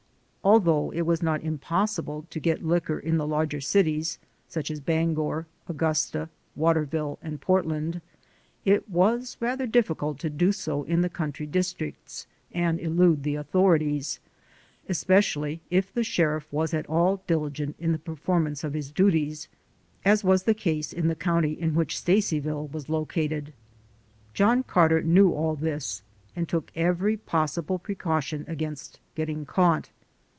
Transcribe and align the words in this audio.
Although 0.43 0.89
it 0.89 1.03
was 1.03 1.21
not 1.21 1.43
impossible 1.43 2.25
to 2.31 2.39
get 2.39 2.63
liquor 2.65 2.97
in 2.97 3.17
the 3.17 3.27
larger 3.27 3.61
cities, 3.61 4.17
such 4.49 4.71
as 4.71 4.79
Bangor, 4.79 5.45
Augusta, 5.69 6.29
Waterville 6.55 7.19
and 7.21 7.39
Portland, 7.39 8.01
it 8.65 8.89
was 8.89 9.37
rather 9.39 9.67
difficult 9.67 10.17
to 10.17 10.31
do 10.31 10.51
so 10.51 10.81
in 10.85 11.01
the 11.01 11.11
country 11.11 11.45
districts 11.45 12.25
and 12.51 12.79
elude 12.79 13.21
the 13.21 13.35
authorities, 13.35 14.19
especially 14.89 15.61
if 15.69 15.93
the 15.93 16.03
sheriff 16.03 16.51
was 16.51 16.73
at 16.73 16.87
all 16.89 17.21
diligent 17.27 17.75
in 17.77 17.91
the 17.91 17.99
performance 17.99 18.63
of 18.63 18.73
his 18.73 18.89
duties, 18.89 19.47
as 20.03 20.23
was 20.23 20.41
the 20.41 20.55
case 20.55 20.91
in 20.91 21.07
the 21.07 21.13
county 21.13 21.51
in 21.51 21.75
which 21.75 21.95
Stacyville 21.99 22.65
was 22.71 22.89
located. 22.89 23.53
John 24.33 24.63
Carter 24.63 25.03
knew 25.03 25.33
all 25.33 25.53
this 25.55 26.01
and 26.35 26.49
took 26.49 26.71
every 26.75 27.15
possible 27.15 27.77
precaution 27.77 28.43
against 28.47 28.99
getting 29.13 29.45
caught. 29.45 29.89